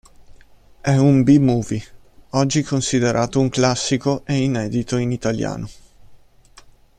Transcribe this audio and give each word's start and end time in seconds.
È 0.81 0.95
un 0.97 1.21
"B-movie" 1.21 1.83
oggi 2.31 2.63
considerato 2.63 3.39
un 3.39 3.49
classico 3.49 4.23
e 4.25 4.41
inedito 4.43 4.97
in 4.97 5.11
italiano. 5.11 5.69